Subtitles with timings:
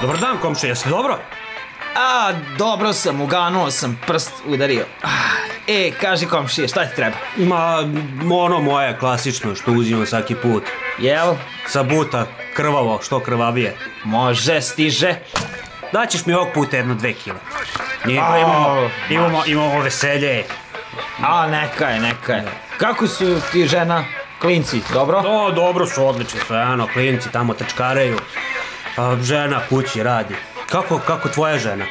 [0.00, 1.18] Dobar dan, komšija, jesi dobro?
[1.96, 4.84] A, dobro sam, uganuo sam, prst udario.
[5.66, 7.16] E, kaži komšije, šta ti treba?
[7.36, 7.78] Ma,
[8.34, 10.62] ono moje klasično što uzimam svaki put.
[10.98, 11.34] Jel?
[11.66, 12.26] Sa buta,
[12.56, 13.76] krvavo, što krvavije.
[14.04, 15.14] Može, stiže.
[15.92, 17.38] Daćeš mi ovog puta jedno dve kile.
[18.08, 20.44] I, A, imamo, imamo, imamo veselje.
[21.22, 22.44] A, neka je, neka je.
[22.78, 24.04] Kako su ti žena,
[24.40, 25.22] klinci, dobro?
[25.26, 28.18] O, dobro su, odlični su, ano, klinci tamo trčkaraju.
[28.96, 30.34] A, žena kući radi.
[30.70, 31.84] Kako, kako tvoja žena?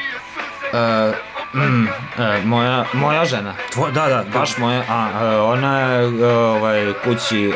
[0.74, 1.12] E,
[1.54, 1.88] mm,
[2.20, 3.54] e, moja, moja žena.
[3.74, 7.54] Tvo, da, da, Baš moja, a, e, ona je e, ovaj, kući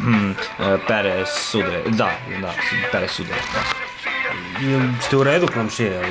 [0.00, 0.30] hm,
[0.88, 2.52] pere sude, da, da,
[2.92, 3.86] pere sude, da.
[5.00, 5.90] Ste u redu, komšije?
[5.92, 6.04] jel?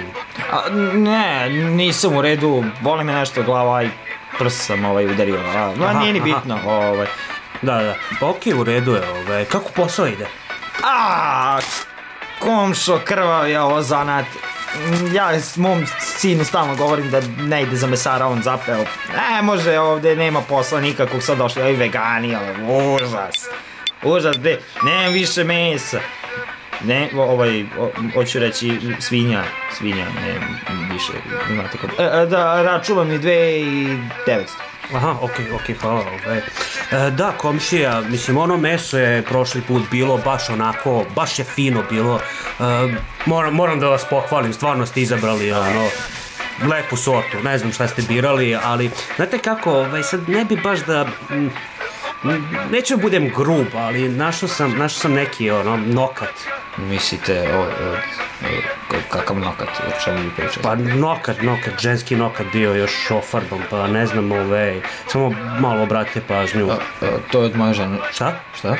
[0.52, 3.90] A, ne, nisam u redu, boli me nešto glava i
[4.38, 6.26] prst sam ovaj udario, a, ma, Aha, nije ni aha.
[6.26, 7.08] bitno, ovaj.
[7.62, 7.96] Da, da.
[8.20, 9.46] Pa okej, u redu je, ove.
[9.46, 10.28] Kako posao ide?
[10.84, 11.60] A,
[12.40, 14.26] komšo, krvav je ovo zanat.
[15.14, 18.86] Ja s mom sinu stalno govorim da ne ide za mesara, on zapeo.
[19.18, 23.48] Ne može, ovde nema posla nikakvog, sad došli ovi vegani, ovo, užas.
[24.04, 26.00] Užas, bre, nemam više mesa.
[26.84, 27.66] Ne, ovaj,
[28.14, 29.44] hoću reći svinja,
[29.78, 30.34] svinja, ne,
[30.94, 31.12] više,
[31.54, 32.02] znate kako.
[32.04, 33.18] E, e, da, račuvam i
[34.26, 34.75] devetsto.
[34.94, 36.02] Aha, okej, okej, hvala.
[36.26, 36.38] Ove.
[36.38, 41.84] E, da, komšija, mislim, ono meso je prošli put bilo baš onako, baš je fino
[41.90, 42.20] bilo.
[42.20, 42.64] E,
[43.26, 45.88] moram, moram da vas pohvalim, stvarno ste izabrali ono,
[46.70, 50.80] lepu sortu, ne znam šta ste birali, ali znate kako, ovaj, sad ne bi baš
[50.80, 51.08] da...
[52.72, 56.34] Neću da budem grub, ali našao sam, našao sam neki ono, nokat.
[56.78, 58.75] Mislite, o, o, o,
[59.10, 60.60] kakav nokat, o čemu vi pričate?
[60.62, 66.22] Pa nokat, nokat, ženski nokat bio još ofarban, pa ne znam, ove, samo malo obratite
[66.28, 66.70] pažnju.
[66.70, 67.98] A, a, to je od moje žene.
[68.12, 68.34] Šta?
[68.58, 68.76] Šta?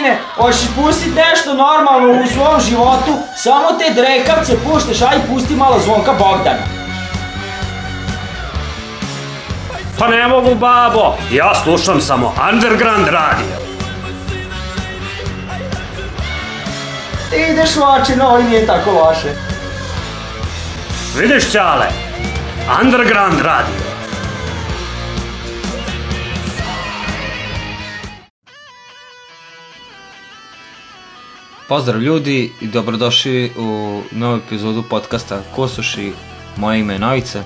[0.00, 5.80] Sine, hoćeš pustit nešto normalno u svom životu, samo te drekavce puštaš, aj pusti malo
[5.84, 6.80] zvonka Bogdana.
[9.98, 11.14] Pa ne mogu, babo.
[11.32, 13.56] Ja slušam samo Underground radio.
[17.30, 19.28] Ti ideš oči, no i nije tako loše.
[21.16, 21.86] Vidiš, Ćale?
[22.82, 23.89] Underground radio.
[31.70, 36.12] Pozdrav ljudi i dobrodošli u novu epizodu podcasta Kosuši.
[36.56, 37.42] Moje ime je Novica.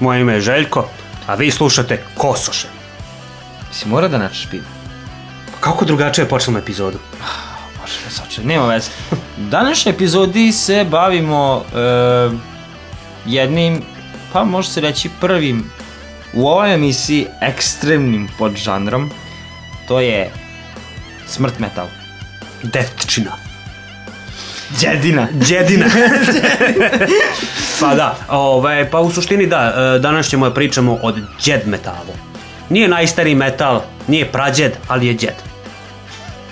[0.00, 0.88] Moje ime je Željko,
[1.26, 2.68] a vi slušate Kosoše.
[3.72, 4.64] Si mora da načeš pivo?
[5.60, 6.98] Kako drugačije počnemo epizodu?
[7.80, 8.90] Može da soče, nema veze.
[9.12, 9.16] U
[9.50, 11.78] današnjoj epizodi se bavimo e,
[13.26, 13.82] jednim,
[14.32, 15.70] pa može se reći prvim
[16.34, 19.10] u ovoj emisiji ekstremnim podžanrom.
[19.88, 20.32] To je
[21.26, 22.05] smrt metal.
[22.72, 23.32] Detčina.
[24.80, 25.28] Djedina.
[25.32, 25.86] Djedina.
[27.80, 31.12] pa da, ovaj, pa u suštini da, e, danas ćemo da pričamo o
[31.44, 32.14] djed metalu.
[32.68, 35.34] Nije najstariji metal, nije prađed, ali je djed.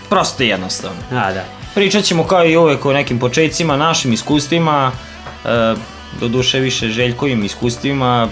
[0.08, 1.00] Prosto i jednostavno.
[1.10, 1.44] A, da.
[1.74, 4.92] Pričat ćemo kao i uvek o nekim početcima, našim iskustvima,
[5.44, 5.74] e,
[6.20, 8.28] do duše više Željkovim iskustvima,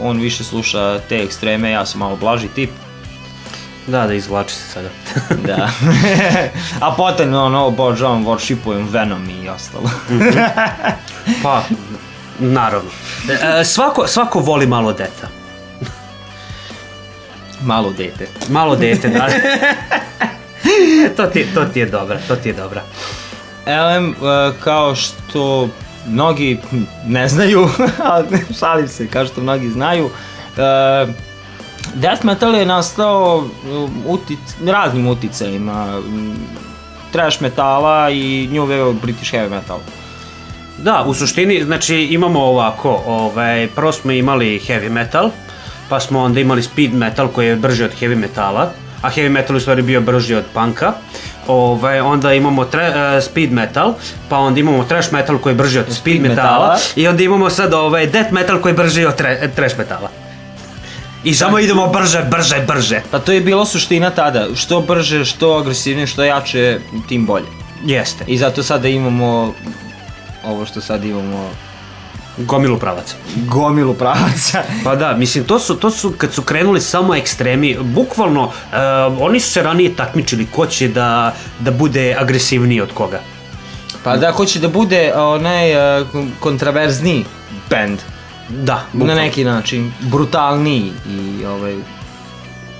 [0.00, 2.70] on više sluša te ekstreme, ja sam malo blaži tip.
[3.86, 4.88] Da, da izvlači se sada.
[5.46, 5.70] Da.
[6.80, 9.90] A potom ono, obožavam, worshipujem Venom i ostalo.
[11.42, 11.62] pa,
[12.38, 12.90] naravno.
[13.60, 15.28] E, svako, svako voli malo deta.
[17.60, 18.28] Malo dete.
[18.48, 19.28] Malo dete, da.
[21.04, 22.82] E, to, ti, to ti je dobra, to ti je dobra.
[23.66, 24.14] Elem, e,
[24.60, 25.68] kao što
[26.06, 26.58] mnogi
[27.06, 27.68] ne znaju,
[28.04, 28.26] ali
[28.58, 30.10] šalim se, kao što mnogi znaju,
[30.56, 31.06] e,
[31.94, 33.44] death metal je nastao
[34.06, 36.00] utic, raznim uticajima,
[37.12, 39.78] trash metala i new wave British heavy metal.
[40.78, 45.30] Da, u suštini, znači imamo ovako, ovaj, prvo smo imali heavy metal,
[45.88, 48.72] pa smo onda imali speed metal koji je brži od heavy metala,
[49.02, 50.92] a heavy metal u stvari bio brži od punka.
[51.46, 53.94] Ovaj, onda imamo tre, uh, speed metal,
[54.28, 57.22] pa onda imamo trash metal koji je brži od speed, speed metala, metala, i onda
[57.22, 60.21] imamo sad ovaj death metal koji je brži od tre, trash metala.
[61.24, 63.02] I samo idemo brže, brže, brže.
[63.10, 67.46] Pa to je bila suština tada, što brže, što agresivnije, što jače, tim bolje.
[67.84, 68.24] Jeste.
[68.26, 69.54] I zato sada imamo
[70.44, 71.50] ovo što sad imamo
[72.36, 73.14] Gomilu pravaca.
[73.36, 74.62] Gomilu pravaca.
[74.84, 78.52] pa da, mislim, to su, to su, kad su krenuli samo ekstremi, bukvalno, uh,
[79.20, 83.20] oni su se ranije takmičili ko će da, da bude agresivniji od koga.
[84.04, 86.06] Pa da, ko će da bude onaj uh,
[86.40, 87.24] kontraverzni
[87.70, 87.98] band.
[88.52, 89.14] Da, bukvalno.
[89.14, 91.76] Na neki način, brutalniji i ovaj,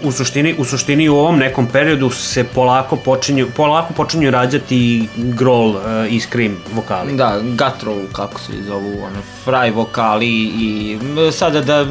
[0.02, 5.76] u suštini, u suštini u ovom nekom periodu se polako počinju, polako počinju rađati growl
[5.76, 7.16] uh, i scream vokali.
[7.16, 10.98] Da, guttural kako se zovu, ono, fry vokali i
[11.32, 11.86] sada da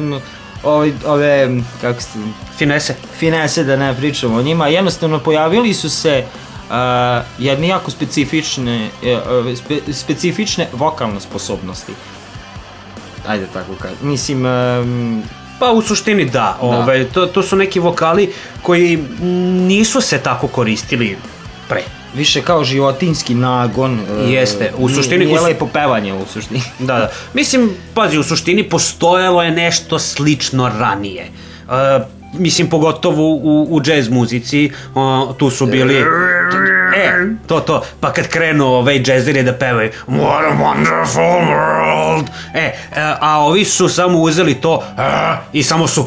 [0.62, 1.48] ove, ove
[1.80, 2.18] kako se...
[2.56, 2.94] Finese.
[3.18, 6.74] Finese, da ne pričamo o njima, jednostavno pojavili su se uh,
[7.38, 11.92] jedne jako specifične, uh, spe, specifične vokalne sposobnosti.
[13.26, 13.96] Ajde tako kažem.
[14.02, 15.22] Mislim, um,
[15.62, 16.58] Pa u suštini da, da.
[16.60, 18.98] Ove, to, to su neki vokali koji
[19.68, 21.16] nisu se tako koristili
[21.68, 21.82] pre.
[22.14, 24.00] Više kao životinski nagon.
[24.26, 25.24] Jeste, u suštini...
[25.24, 26.62] Nije lepo pevanje u suštini.
[26.78, 27.10] Da, da.
[27.34, 31.26] Mislim, pazi, u suštini postojalo je nešto slično ranije.
[31.66, 31.72] Uh,
[32.38, 36.04] mislim, pogotovo u, u jazz muzici, uh, tu su bili...
[36.96, 37.12] E,
[37.46, 42.72] to, to, pa kad krenu ovaj jazzeri da pevaju What a wonderful world E,
[43.20, 44.82] a ovi su samo uzeli to
[45.52, 46.06] i samo su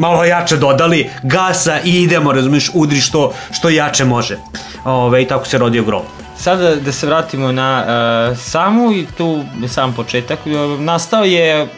[0.00, 4.38] malo jače dodali gasa i idemo, razumiješ, udri što, što jače može.
[4.84, 6.02] Ove, I tako se rodio grob.
[6.38, 7.84] Sada da se vratimo na
[8.30, 10.38] uh, samu i tu sam početak.
[10.78, 11.68] Nastao je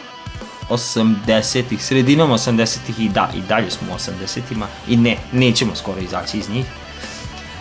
[0.70, 6.38] 80-ih, sredinom 80-ih i da, i dalje smo u 80-ima i ne, nećemo skoro izaći
[6.38, 6.66] iz njih.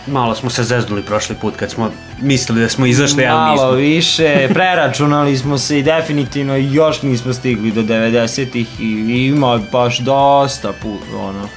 [0.06, 1.90] Malo smo se zeznuli prošli put kad smo
[2.20, 3.64] mislili da smo izašli, ali nismo.
[3.64, 9.98] Malo više, preračunali smo se i definitivno još nismo stigli do 90-ih i ima baš
[9.98, 11.48] dosta put, ono,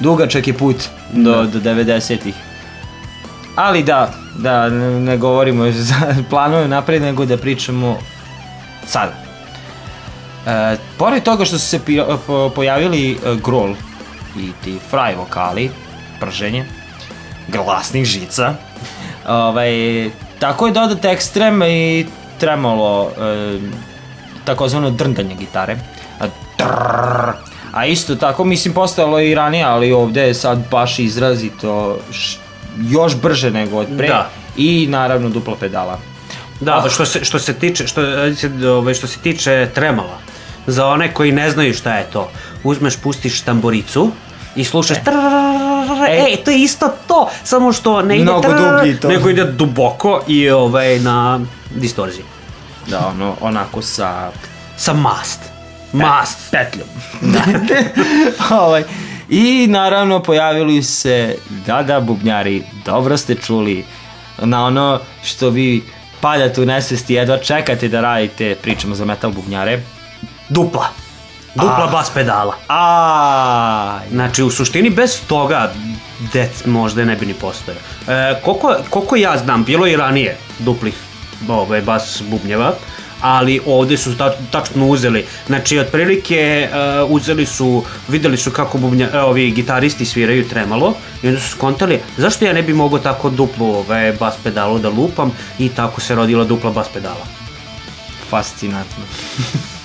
[0.00, 0.76] dugačak je put
[1.12, 1.42] do, da.
[1.42, 2.34] do 90-ih.
[3.56, 7.98] Ali da, da ne, ne govorimo za planove napred, nego da pričamo
[8.86, 9.12] sada.
[10.46, 11.80] E, pored toga što su se
[12.54, 13.74] pojavili e, grol
[14.36, 15.70] i ti fry vokali,
[16.20, 16.64] prženje,
[17.52, 18.54] glasnih žica,
[19.28, 22.06] ovaj, tako je dodat ekstrem i
[22.38, 23.58] tremolo, e,
[24.44, 25.76] takozvano drndanje gitare.
[26.58, 27.32] Drrr,
[27.72, 32.38] A isto tako, mislim, postojalo i ranije, ali ovde je sad baš izrazito š-
[32.88, 34.08] još brže nego od pre.
[34.08, 34.28] Da.
[34.56, 35.98] I naravno dupla pedala.
[36.60, 38.02] Da, što se, što se tiče, što,
[38.34, 40.18] se, ovaj, što se tiče tremala,
[40.66, 42.30] za one koji ne znaju šta je to,
[42.64, 44.10] uzmeš, pustiš tamburicu
[44.56, 45.04] i slušaš e.
[46.08, 49.08] e, to je isto to, samo što ne ide Mnogo dublji to.
[49.08, 51.40] nego ide duboko i ovaj, na
[51.74, 52.24] distorziji.
[52.86, 54.30] Da, ono, onako sa
[54.76, 55.40] Sa mast.
[55.92, 56.38] Mast.
[56.50, 56.88] petljom.
[57.32, 57.42] Da.
[58.56, 58.84] ovaj,
[59.28, 63.84] I naravno pojavili su se, da da bubnjari, dobro ste čuli,
[64.38, 65.82] na ono što vi
[66.20, 69.82] padate u nesvesti, jedva čekate da radite, pričamo za metal bubnjare.
[70.48, 70.86] Dupla.
[71.54, 71.92] Dupla Ah.
[71.92, 72.54] bas pedala.
[72.68, 75.72] Aj, Znači, u suštini bez toga
[76.32, 77.80] Death možda ne bi ni postojao.
[78.08, 80.94] E, koliko, koliko ja znam, bilo je i ranije duplih
[81.48, 82.72] ovaj, bas bubnjeva,
[83.20, 85.26] ali ovde su ta, tačno uzeli.
[85.46, 86.68] Znači, otprilike
[87.04, 91.48] uh, uzeli su, videli su kako bubnja, e, ovi gitaristi sviraju tremalo i onda su
[91.48, 96.00] skontali zašto ja ne bi mogao tako duplu ovaj, bas pedalu da lupam i tako
[96.00, 97.26] se rodila dupla bas pedala.
[98.30, 99.04] fascinantno.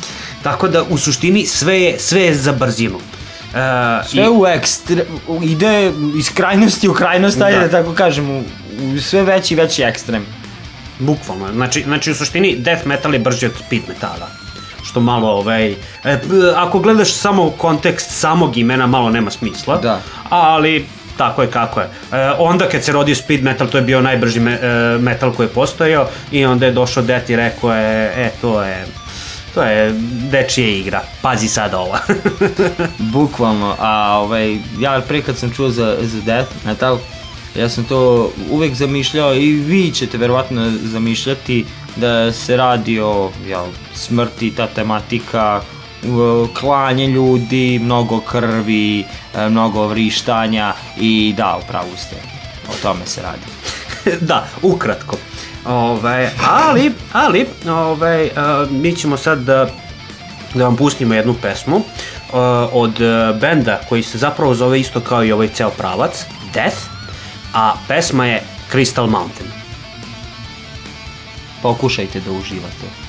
[0.45, 2.99] Tako da u suštini sve je, sve je za brzinu.
[2.99, 5.05] E, Sve u ekstre,
[5.43, 7.65] ide iz krajnosti u krajnost, ajde Da.
[7.67, 8.43] da tako kažem, u,
[8.95, 10.25] u sve veći i veći ekstrem.
[10.99, 14.27] Bukvalno, znači, znači u suštini death metal je brži od speed metala.
[14.83, 15.75] Što malo, ovaj, e,
[16.55, 19.77] ako gledaš samo kontekst samog imena, malo nema smisla.
[19.77, 20.01] Da.
[20.29, 20.85] Ali,
[21.17, 21.87] tako je kako je.
[22.11, 25.47] E, onda kad se rodio speed metal, to je bio najbrži me, e, metal koji
[25.47, 28.85] je postojao i onda je došao death i rekao je, e, to je,
[29.55, 29.93] to je
[30.31, 31.97] dečija igra, pazi sad ovo.
[33.13, 36.97] Bukvalno, a ovaj, ja pre kad sam čuo za, za death metal,
[37.55, 43.65] ja sam to uvek zamišljao i vi ćete verovatno zamišljati da se radi o jel,
[43.93, 45.61] smrti, ta tematika,
[46.59, 52.15] klanje ljudi, mnogo krvi, e, mnogo vrištanja i da, upravo ste,
[52.69, 53.45] o tome se radi.
[54.29, 55.17] da, ukratko.
[55.65, 58.29] Ove, ali, ali, ove,
[58.69, 59.69] mi ćemo sad da,
[60.53, 61.83] da vam pustimo jednu pesmu uh,
[62.71, 66.77] od uh, benda koji se zapravo zove isto kao i ovaj ceo pravac, Death,
[67.53, 69.49] a pesma je Crystal Mountain.
[71.61, 73.04] Pokušajte da uživate.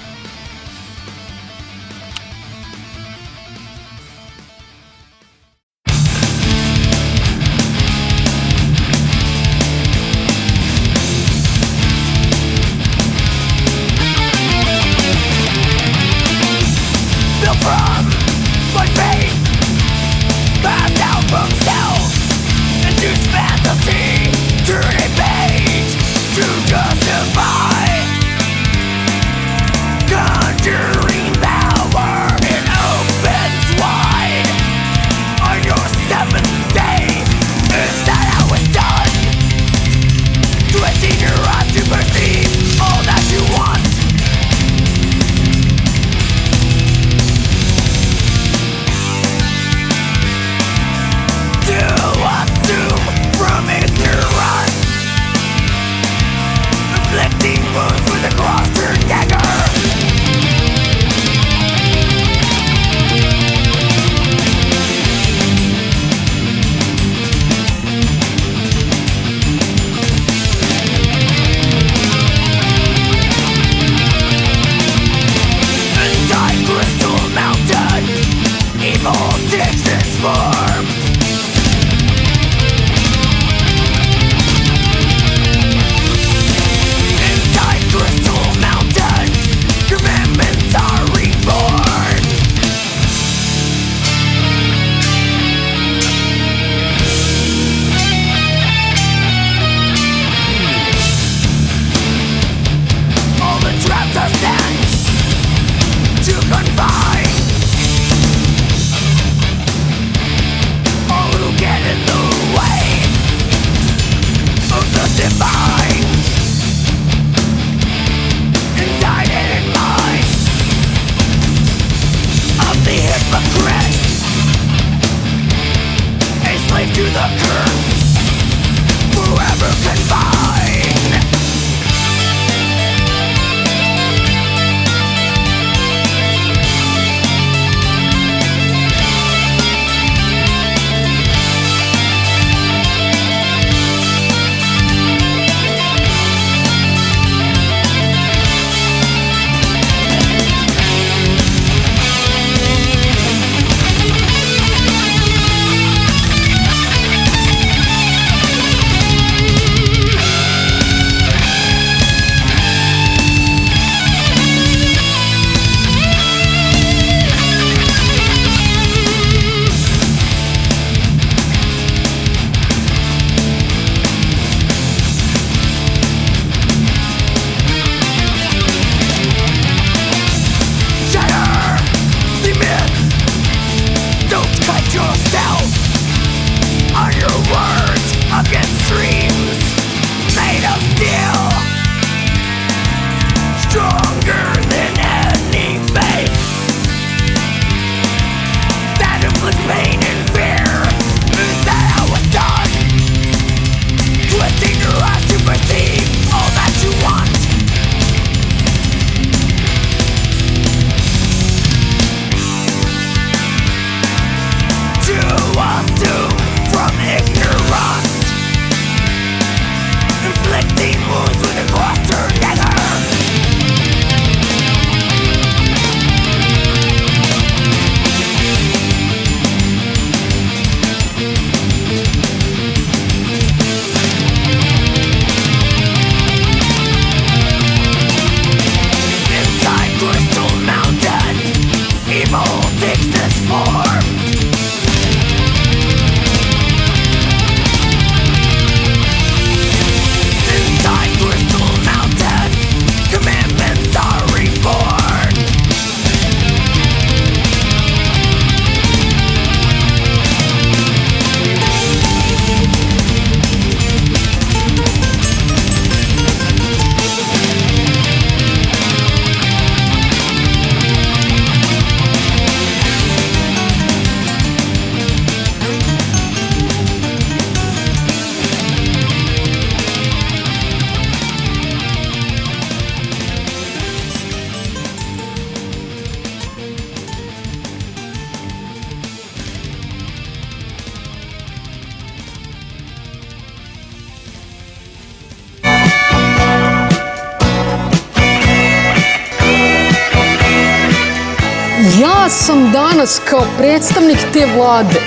[302.96, 305.00] Danas kao predstavnik te vlade,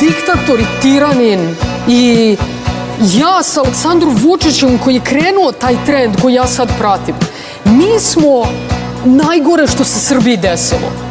[0.00, 1.56] diktator i tiranin
[1.88, 2.36] i
[3.00, 7.14] ja sa Aleksandrom Vučićem koji je krenuo taj trend koji ja sad pratim.
[7.64, 8.46] Mi smo
[9.04, 11.03] najgore što se Srbiji desilo.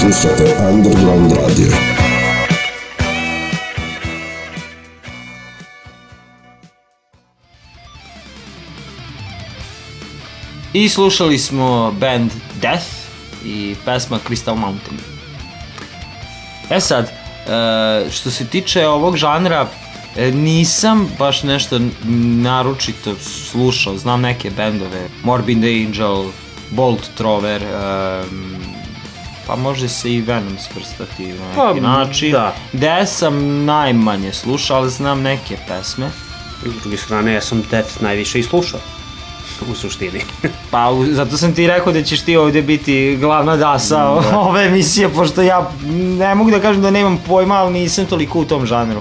[0.00, 1.72] Slušate Underground Radio.
[10.72, 12.30] I slušali smo band
[12.60, 12.86] Death
[13.44, 14.98] i pesma Crystal Mountain.
[16.70, 19.68] E sad, e, što se tiče ovog žanra,
[20.16, 21.80] e, nisam baš nešto
[22.42, 23.14] naročito
[23.50, 23.98] slušao.
[23.98, 26.24] Znam neke bendove, Morbid Angel,
[26.70, 28.73] Bolt Trover, um,
[29.46, 32.32] pa može se i Venom svrstati na neki Pa, način.
[32.32, 32.54] da.
[32.72, 36.10] Death sam najmanje slušao, ali znam neke pesme.
[36.62, 38.80] S druge strane, ja sam Death najviše i slušao.
[39.62, 40.20] U suštini.
[40.70, 44.08] Pa, u- zato sam ti rekao da ćeš ti ovdje biti glavna dasa
[44.40, 45.70] ove emisije, pošto ja
[46.18, 49.00] ne mogu da kažem da nemam pojma, ali nisam toliko u tom žanru.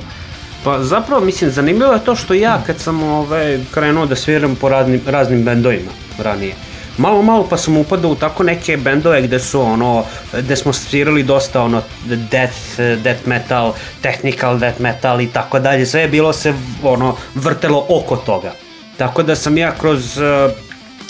[0.64, 4.70] Pa zapravo, mislim, zanimljivo je to što ja kad sam ove, krenuo da sviram po
[4.70, 6.56] raznim, raznim bendovima ranije,
[6.98, 11.24] malo malo pa sam upadao u tako neke bendove gde su ono, gde smo svirali
[11.24, 16.54] dosta ono death, death metal, technical death metal i tako dalje, sve je bilo se
[16.84, 18.54] ono vrtelo oko toga.
[18.98, 20.52] Tako da sam ja kroz uh,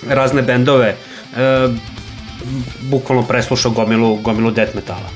[0.07, 0.95] razne bendove
[1.31, 1.75] uh,
[2.81, 5.09] bukvalno preslušao gomilu, gomilu death metala.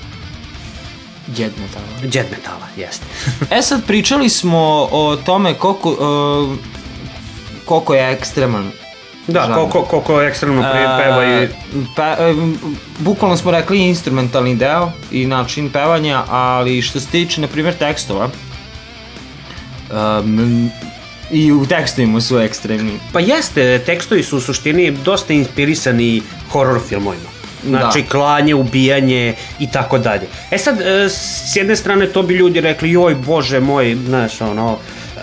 [1.37, 2.11] Jedno tamo.
[2.11, 3.05] Death metala, jeste.
[3.57, 6.57] E sad, pričali smo o tome koliko, uh,
[7.65, 8.71] koliko je ekstreman
[9.27, 9.53] Da, žanr.
[9.53, 11.47] koliko, koliko ekstremno pe- peva i
[11.95, 12.33] pe, e,
[12.99, 18.29] bukvalno smo rekli instrumentalni deo i način pevanja, ali što se tiče, na primjer, tekstova,
[20.19, 20.69] um,
[21.31, 22.99] i u tekstovima su ekstremni.
[23.13, 27.29] Pa jeste, tekstovi su u suštini dosta inspirisani horror filmovima.
[27.65, 28.09] Znači, Da.
[28.09, 30.27] klanje, ubijanje i tako dalje.
[30.51, 34.77] E sad, e, s jedne strane to bi ljudi rekli, joj bože moj, znaš, ono,
[35.17, 35.19] e,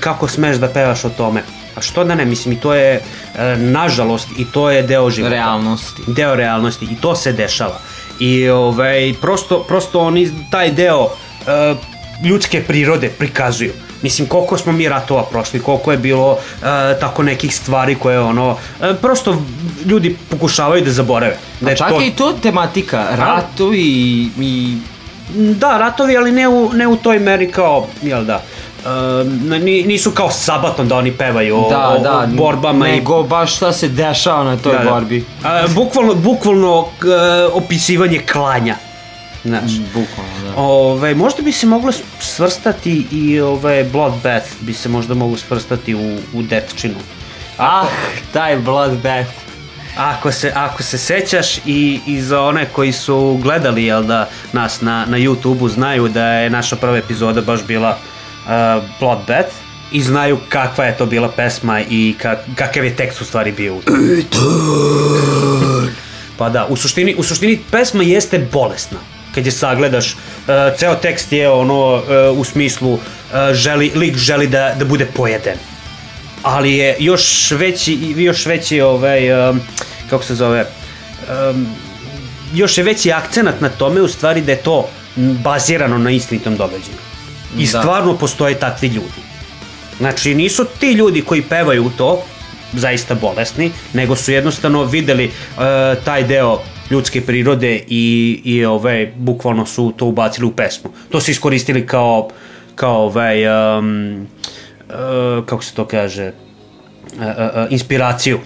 [0.00, 1.42] kako smeš da pevaš o tome.
[1.78, 5.34] A što da ne, mislim, i to je, e, nažalost, i to je deo života.
[5.34, 6.02] Realnosti.
[6.06, 7.78] Deo realnosti, i to se dešava.
[8.20, 11.08] I ovaj, prosto, prosto oni taj deo
[11.46, 11.74] e,
[12.24, 13.72] ljudske prirode prikazuju.
[14.02, 16.64] Mislim, koliko smo mi ratova prošli, koliko je bilo e,
[17.00, 19.42] tako nekih stvari koje ono, e, prosto
[19.84, 21.36] ljudi pokušavaju da zaborave.
[21.60, 24.76] Da A je čak to- je i to tematika, ratovi i, i
[25.34, 28.42] Da, ratovi, ali ne u, ne u toj meri kao, jel da,
[29.58, 33.22] ni- nisu kao sabaton da oni pevaju o, da, o- da, o borbama i nego
[33.22, 34.90] baš šta se dešava na toj Da, da.
[34.90, 35.24] borbi.
[35.44, 37.06] A, bukvalno, bukvalno k-
[37.52, 38.76] opisivanje klanja.
[39.44, 39.72] Znaš.
[39.72, 40.56] Bukvalno, da.
[40.56, 45.98] Ove, možda bi se moglo svrstati i ove Bloodbath bi se možda moglo svrstati u,
[46.32, 46.94] u Deathčinu.
[47.58, 47.84] Ah,
[48.32, 49.30] taj Bloodbath.
[49.96, 54.80] Ako se, ako se sećaš i, i za one koji su gledali jel da, nas
[54.80, 57.98] na, na YouTube-u znaju da je naša prva epizoda baš bila
[58.48, 59.50] uh, Bloodbath
[59.92, 63.74] i znaju kakva je to bila pesma i kak, kakav je tekst u stvari bio
[63.74, 63.82] u.
[66.36, 68.98] Pa da, u suštini, u suštini pesma jeste bolesna.
[69.34, 70.18] Kad je sagledaš, uh,
[70.78, 73.00] ceo tekst je ono uh, u smislu uh,
[73.52, 75.58] želi, lik želi da, da bude pojeden.
[76.42, 79.60] Ali je još veći, još veći ovaj, um,
[80.10, 80.66] kako se zove,
[81.50, 81.66] um,
[82.54, 87.07] još je veći akcenat na tome u stvari da je to bazirano na istinitom događaju.
[87.56, 87.80] I Da.
[87.80, 89.22] stvarno postoje takvi ljudi.
[89.98, 92.22] Znači, nisu ti ljudi koji pevaju to
[92.72, 95.62] zaista bolesni, nego su jednostavno videli uh,
[96.04, 100.90] taj deo ljudske prirode i, i ove, bukvalno su to ubacili u pesmu.
[101.10, 102.28] To su iskoristili kao,
[102.74, 103.46] kao ovaj,
[103.78, 104.26] um,
[104.88, 106.32] uh, kako se to kaže,
[107.16, 108.38] uh, uh, uh, inspiraciju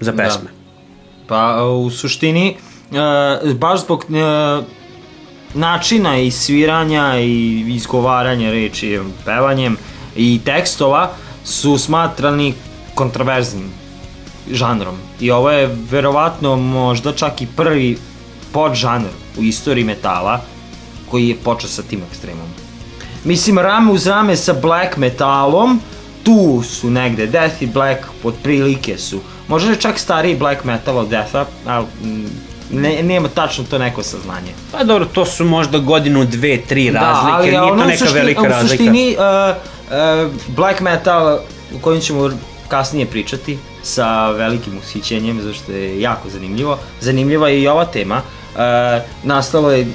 [0.00, 0.50] za pesme.
[1.26, 2.56] Pa u suštini,
[2.92, 4.14] e, baš zbog e,
[5.54, 9.76] načina i sviranja i izgovaranja reči, pevanjem
[10.16, 11.12] i tekstova
[11.44, 12.54] su smatrani
[12.94, 13.70] kontroverznim
[14.50, 14.96] žanrom.
[15.20, 17.98] I ovo je verovatno možda čak i prvi
[18.52, 20.40] podžanr u istoriji metala
[21.10, 22.46] koji je počeo sa tim ekstremom.
[23.24, 25.80] Mislim, rame uz rame sa black metalom,
[26.22, 29.20] tu su negde, death i black otprilike su.
[29.48, 32.26] Možda je čak stariji black metal od deatha, ali mm,
[32.70, 34.52] ne, nema tačno to neko saznanje.
[34.72, 38.14] Pa dobro, to su možda godinu, dve, tri razlike, nije ono to u neka suštini-
[38.14, 38.68] velika u razlika.
[38.68, 39.56] suštini, uh,
[40.26, 41.26] uh, black metal,
[41.76, 42.30] o kojem ćemo
[42.68, 46.78] kasnije pričati, sa velikim ushićenjem, zašto je jako zanimljivo.
[47.00, 48.20] Zanimljiva je i ova tema.
[48.56, 48.60] E,
[49.24, 49.86] nastalo je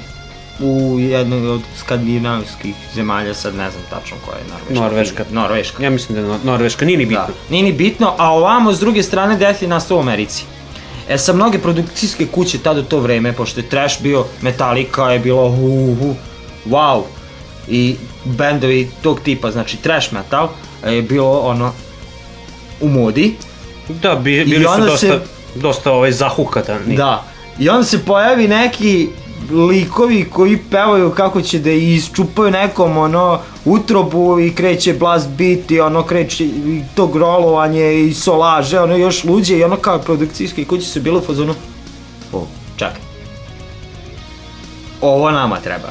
[0.60, 4.82] u jednoj od skandinavskih zemalja, sad ne znam tačno koja je Norveška.
[4.82, 5.24] Norveška.
[5.30, 5.82] Norveška.
[5.82, 7.24] Ja mislim da je Nor- Norveška, nije ni bitno.
[7.26, 7.32] Da.
[7.50, 10.44] Nije ni bitno, a ovamo s druge strane Death je nastao u Americi.
[11.10, 15.18] E sa mnoge produkcijske kuće tad u to vreme, pošto je trash bio, Metallica je
[15.18, 16.14] bilo hu, hu,
[16.66, 17.02] wow.
[17.68, 20.48] I bendovi tog tipa, znači trash metal,
[20.86, 21.72] je bilo ono
[22.80, 23.36] u modi.
[23.88, 25.20] Da, bi, bili su dosta, se-
[25.54, 26.96] dosta ovaj, zahukatani.
[26.96, 27.24] Da.
[27.58, 29.08] I onda se pojavi neki
[29.50, 35.80] likovi koji pevaju kako će da isčupaju nekom ono utrobu i kreće blast beat i
[35.80, 40.86] ono kreće i to grolovanje i solaže, ono još luđe i ono kao produkcijske kuće
[40.86, 41.54] su bile u fazonu
[42.32, 43.00] o, čekaj.
[45.00, 45.88] Ovo nama treba.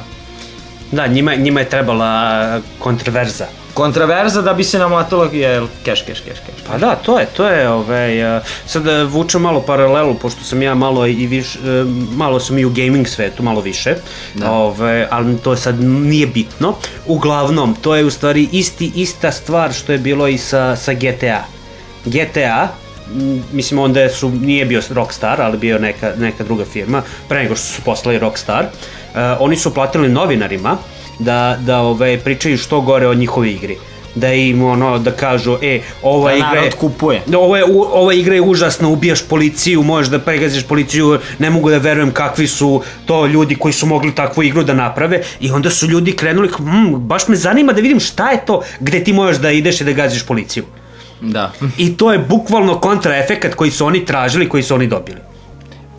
[0.92, 3.46] Da, njima, njima je trebala kontraverza.
[3.80, 6.64] Kontraverza da bi se namatalo je keš, keš, keš, keš.
[6.66, 10.62] Pa da, to je, to je, ovaj, uh, sad uh, vučem malo paralelu, pošto sam
[10.62, 13.94] ja malo i više, uh, malo sam i u gaming svetu, malo više,
[14.34, 14.50] da.
[14.50, 16.74] ovaj, ali to sad nije bitno.
[17.06, 21.44] Uglavnom, to je u stvari isti, ista stvar što je bilo i sa, sa GTA.
[22.04, 22.68] GTA,
[23.52, 27.66] mislim onda su, nije bio Rockstar, ali bio neka, neka druga firma, pre nego što
[27.66, 30.76] su poslali Rockstar, uh, oni su platili novinarima
[31.20, 33.76] da, da ovaj, pričaju što gore o njihovoj igri.
[34.14, 37.22] Da im ono da kažu e ova Da igra je kupuje.
[37.36, 41.70] ovo je u- ova igra je užasna ubijaš policiju možeš da pregaziš policiju ne mogu
[41.70, 42.70] da verujem kakvi su
[43.06, 45.20] to ljudi koji su mogli takvu igru da naprave.
[45.40, 49.04] I onda su ljudi krenuli mm, baš me zanima da vidim šta je to gde
[49.04, 50.64] ti možeš da ideš i da gaziš policiju.
[51.22, 51.52] Da.
[51.78, 55.18] i to je bukvalno kontraefekat koji su oni tražili koji su oni dobili.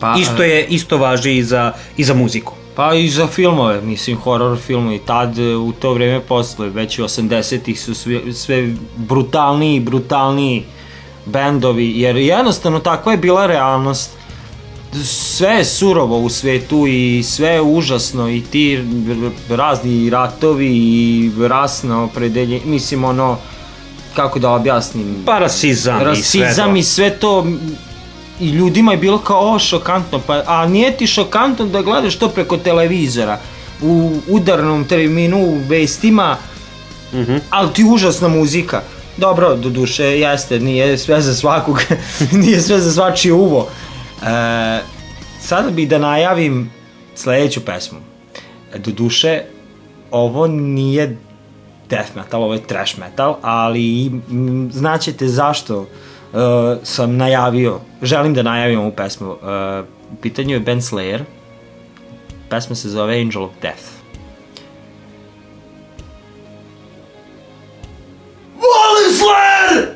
[0.00, 4.16] Pa, isto je isto važi i za i za muziku Pa i za filmove, mislim,
[4.16, 9.80] horror filmovi, tad e, u to vreme posle, već u 80-ih su sve, sve brutalniji,
[9.80, 10.64] brutalniji
[11.26, 14.10] bendovi, jer jednostavno takva je bila realnost.
[15.04, 18.84] Sve je surovo u svetu i sve je užasno i ti
[19.48, 23.38] razni ratovi i rasno opredelje, mislim ono,
[24.16, 26.76] kako da objasnim, pa rasizam, i sve rasizam to.
[26.76, 27.46] i sve to
[28.42, 32.28] i ljudima je bilo kao o šokantno pa a nije ti šokantno da gledaš to
[32.28, 33.38] preko televizora
[33.82, 36.36] u udarnom terminu u vestima
[37.12, 37.40] mm -hmm.
[37.50, 38.82] ali ti užasna muzika.
[39.16, 41.80] Dobro do duše jeste nije sve za svakog
[42.42, 43.68] nije sve za svačije uvo.
[44.22, 44.80] E,
[45.40, 46.70] sada bih da najavim
[47.14, 47.98] sledeću pesmu.
[48.78, 49.42] Do duše
[50.10, 51.16] ovo nije
[51.90, 54.10] death metal, ovo je trash metal, ali
[54.70, 55.86] znaćete zašto
[56.32, 59.30] uh, sam najavio, želim da najavim ovu pesmu.
[59.30, 59.38] Uh,
[60.12, 61.20] u pitanju je Ben Slayer,
[62.50, 63.82] pesma se zove Angel of Death.
[68.54, 69.86] Volim Slayer!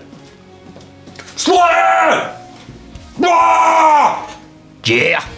[1.37, 2.37] Slayer!
[4.87, 5.36] Yeah!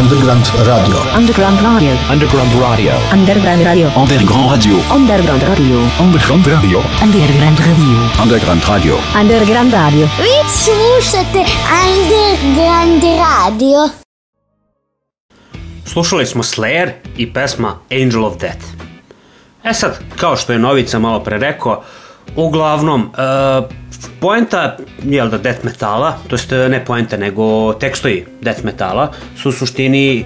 [0.00, 0.96] Underground Radio.
[1.16, 1.92] Underground Radio.
[2.12, 2.92] Underground Radio.
[3.12, 3.90] Underground Radio.
[3.96, 4.78] Underground Radio.
[4.96, 5.78] Underground Radio.
[6.00, 6.80] Underground Radio.
[7.02, 8.22] Underground Radio.
[8.22, 8.96] Underground Radio.
[9.20, 10.08] Underground Radio.
[10.24, 11.44] Vi slušate
[11.84, 13.78] Underground Radio.
[15.84, 18.64] Slušali smo Slayer i pesma Angel of Death.
[19.64, 21.82] E sad, kao što je Novica malo pre rekao,
[22.36, 23.64] uglavnom, uh,
[24.20, 29.52] poenta, jel da, death metala, to jest ne poenta, nego tekstovi death metala, su u
[29.52, 30.24] suštini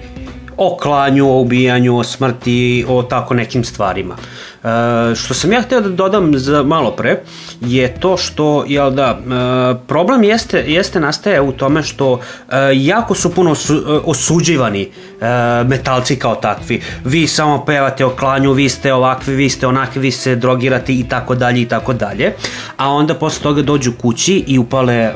[0.56, 4.16] o klanju, o ubijanju, o smrti, o tako nekim stvarima.
[4.64, 7.20] E, što sam ja hteo da dodam za malo pre,
[7.60, 13.14] je to što, jel da, e, problem jeste, jeste nastaje u tome što e, jako
[13.14, 15.26] su puno osu, e, osuđivani e,
[15.64, 16.82] metalci kao takvi.
[17.04, 21.04] Vi samo pevate o klanju, vi ste ovakvi, vi ste onakvi, vi se drogirate i
[21.08, 22.32] tako dalje i tako dalje.
[22.76, 25.14] A onda posle toga dođu kući i upale e,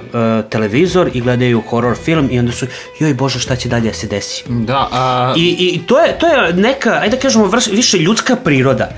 [0.51, 2.67] televizor i gledaju horror film i onda su,
[3.01, 4.45] joj bože šta će dalje da se desi.
[4.49, 8.37] Da, a, I, i to, je, to je neka, ajde da kažemo, vrš, više ljudska
[8.37, 8.89] priroda.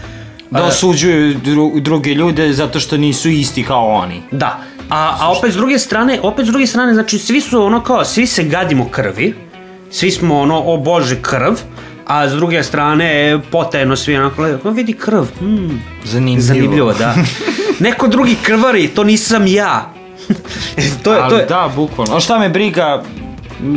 [0.50, 4.22] Da osuđuju dru, druge ljude zato što nisu isti kao oni.
[4.30, 4.60] Da.
[4.90, 8.04] A, a opet s druge strane, opet s druge strane, znači svi su ono kao,
[8.04, 9.34] svi se gadimo krvi,
[9.90, 11.52] svi smo ono, o bože krv,
[12.06, 16.40] a s druge strane potajno svi onako gledaju, "O, vidi krv, hmm, Zanimljivo.
[16.46, 17.14] zanimljivo, da.
[17.86, 19.92] Neko drugi krvari, to nisam ja.
[21.04, 22.16] to je, Ali to je, da, bukvalno.
[22.16, 23.02] A šta me briga,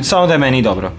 [0.03, 0.91] samo da je meni dobro.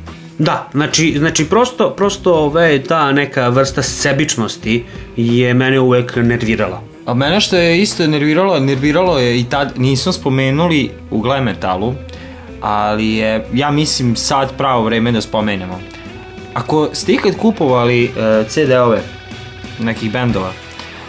[0.44, 4.84] Da, znači, znači prosto, prosto ove, ta neka vrsta sebičnosti
[5.16, 6.82] je mene uvek nervirala.
[7.06, 11.94] A mene što je isto nerviralo, nerviralo je i tad, nismo spomenuli u glam metalu,
[12.60, 15.80] ali je, ja mislim, sad pravo vreme da spomenemo.
[16.54, 19.00] Ako ste ikad kupovali uh, CD-ove
[19.80, 20.52] nekih bendova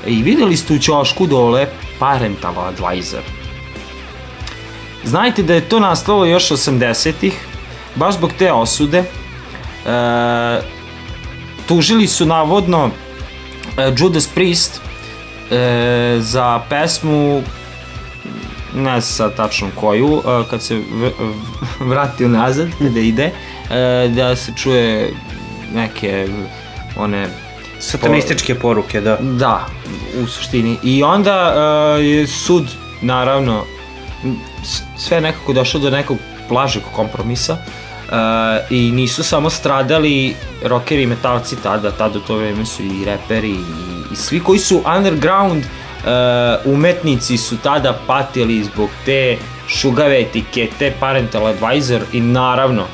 [0.07, 1.67] i videli ste u ćošku dole
[1.99, 3.23] Parental Advisor,
[5.03, 7.33] znajte da je to nastalo još 80-ih,
[7.95, 9.03] baš zbog te osude.
[9.85, 10.61] E,
[11.67, 12.89] tužili su navodno
[13.77, 14.81] e, Judas Priest
[15.51, 17.41] e, za pesmu
[18.75, 21.11] ne znam sad tačno koju, e, kad se v, v,
[21.79, 23.31] vratio nazad, kada ide,
[23.71, 25.13] e, da se čuje
[25.73, 26.27] neke
[26.97, 27.27] one
[27.79, 29.17] Satanističke poruke, da.
[29.21, 29.65] Da,
[30.23, 30.77] u suštini.
[30.83, 31.53] I onda
[31.97, 32.71] uh, je sud,
[33.01, 33.63] naravno,
[34.97, 36.17] sve nekako došlo do nekog
[36.49, 37.84] blažeg kompromisa uh,
[38.69, 43.49] i nisu samo stradali rockeri i metalci tada, tada u to vreme su i reperi
[43.49, 49.37] i, i svi koji su underground uh, umetnici su tada patili zbog te
[49.67, 52.85] šugave etikete Parental Advisor i naravno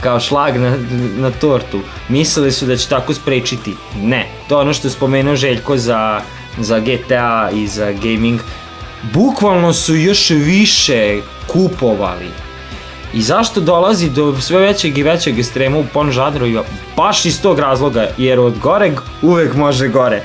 [0.00, 0.76] kao šlag na,
[1.16, 1.80] na tortu.
[2.08, 3.74] Mislili su da će tako sprečiti.
[3.96, 4.28] Ne.
[4.48, 6.20] To je ono što je spomenuo Željko za,
[6.58, 8.40] za GTA i za gaming.
[9.12, 12.49] Bukvalno su još više kupovali.
[13.14, 16.62] I zašto dolazi do sve većeg i većeg ekstrema u pon žanrovima?
[16.96, 20.22] Baš iz tog razloga, jer od goreg uvek može gore.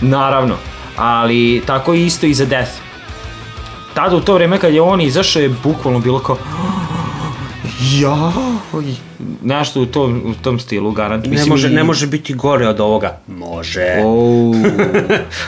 [0.00, 0.54] Naravno.
[0.96, 2.72] Ali tako je isto i za Death.
[3.94, 6.36] Tada u to vreme kad je on izašao je bukvalno bilo kao
[8.00, 8.32] Ja,
[9.42, 11.26] nešto u tom, u tom stilu, garant.
[11.26, 13.18] Ne može, ne može biti gore od ovoga.
[13.26, 13.86] Može.
[14.04, 14.56] Oh,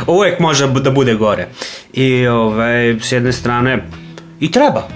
[0.16, 1.49] Uvijek može da bude gore.
[1.93, 3.86] I ovaj, s jedne strane,
[4.41, 4.88] i treba,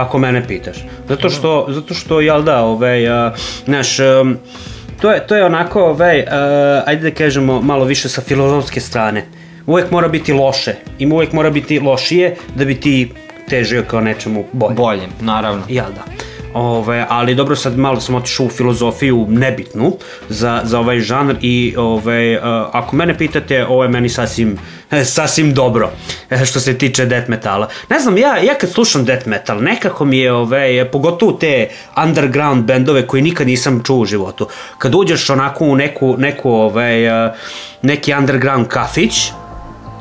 [0.00, 0.76] ako mene pitaš.
[1.08, 3.34] Zato što, zato što jel da, ovaj, a,
[3.64, 4.36] znaš, um,
[5.00, 9.24] to je, to je onako, ovaj, a, ajde da kažemo, malo više sa filozofske strane.
[9.66, 10.74] Uvijek mora biti loše.
[10.98, 13.10] I uvijek mora biti lošije da bi ti
[13.48, 14.74] težio kao nečemu bolje.
[14.74, 15.62] bolje, naravno.
[15.68, 16.28] Jel da.
[16.54, 19.96] Ove, ali dobro, sad malo sam otišao u filozofiju nebitnu
[20.28, 24.77] za, za ovaj žanr i ove, uh, ako mene pitate, ovo je meni sasvim, eh,
[25.04, 25.90] sasvim dobro
[26.30, 27.68] eh, što se tiče death metala.
[27.90, 31.68] Ne znam, ja, ja kad slušam death metal, nekako mi je, ove, pogotovo te
[32.06, 37.08] underground bendove koje nikad nisam čuo u životu, kad uđeš onako u neku, neku ove,
[37.12, 37.36] uh,
[37.82, 39.32] neki underground kafić,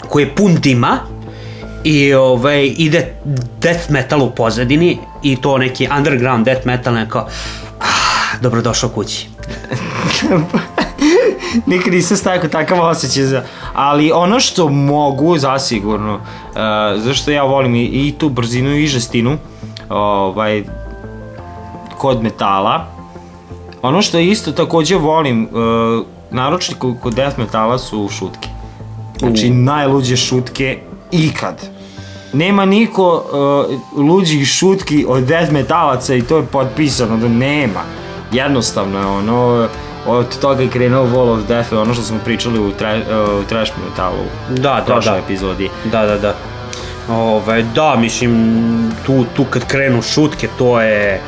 [0.09, 0.97] koji je pun dima
[1.83, 3.13] i ovaj, ide
[3.61, 7.27] death metal u pozadini i to neki underground death metal neko
[7.79, 9.27] ah, dobrodošao kući.
[11.65, 13.43] Nikad nisam stakao takav osjećaj za...
[13.73, 16.21] Ali ono što mogu, zasigurno, uh,
[16.95, 19.37] zašto ja volim i, i tu brzinu i žestinu,
[19.89, 20.63] ovaj,
[21.97, 22.87] kod metala,
[23.81, 28.49] ono što isto takođe volim, uh, naročito kod, death metala su šutke.
[29.19, 30.79] Znači, najluđe šutke
[31.11, 31.69] ikad.
[32.33, 33.23] Nema niko
[33.95, 37.81] uh, luđih šutki od death metalaca i to je potpisano da nema.
[38.31, 39.67] Jednostavno je ono,
[40.05, 43.43] od toga je krenuo Wall of Death, ono što smo pričali u, tra, uh, u
[43.43, 44.23] trash metalu.
[44.49, 45.23] Da, u prošloj da.
[45.25, 45.69] epizodi.
[45.85, 46.35] Da, da, da.
[47.09, 51.21] Ove, da, mislim, tu, tu kad krenu šutke, to je...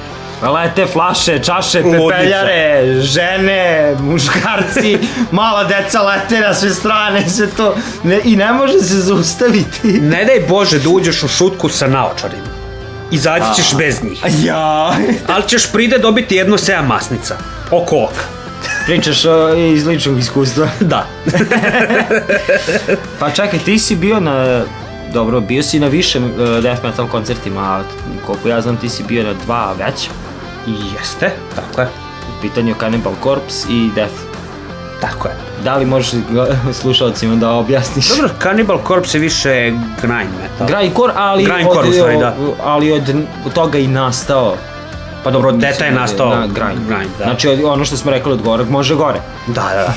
[0.53, 4.97] Lete flaše, čaše, pepeljare, žene, muškarci,
[5.31, 7.75] mala deca lete na sve strane, sve to.
[8.03, 10.01] Ne, I ne može se zaustaviti.
[10.01, 12.47] Ne daj Bože da uđeš u šutku sa naočarima.
[13.11, 14.23] Izaći ćeš bez njih.
[14.43, 14.93] Ja.
[15.27, 17.37] Ali ćeš pride dobiti jedno sedam masnica.
[17.71, 18.38] Oko oka.
[18.89, 20.67] Pričaš o, iz ličnog iskustva.
[20.79, 21.05] Da.
[23.19, 24.63] Pa čekaj, ti si bio na...
[25.13, 27.81] Dobro, bio si na više uh, death metal koncertima, a
[28.25, 30.09] koliko ja znam ti si bio na dva već.
[30.67, 31.87] Jeste, tako je.
[32.29, 34.13] U pitanju Cannibal Corpse i Death.
[35.01, 35.33] Tako je.
[35.63, 36.11] Da li možeš
[36.73, 38.09] slušalcima da objasniš?
[38.09, 39.71] Dobro, Cannibal Corpse je više
[40.01, 40.67] grind metal.
[40.67, 42.35] Grindcore, ali, Grindcore, od, da.
[42.63, 43.13] ali od
[43.53, 44.55] toga i nastao.
[45.23, 46.87] Pa dobro, Deta je da nastao na grind.
[46.87, 47.23] grind da.
[47.23, 49.19] Znači od- ono što smo rekli od gore, može gore.
[49.47, 49.93] Da, da, da.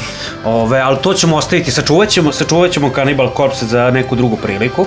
[0.51, 4.87] Ove, ali to ćemo ostaviti, sačuvat ćemo, sačuvat ćemo Cannibal Corpse za neku drugu priliku.